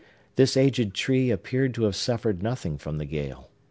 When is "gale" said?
3.05-3.51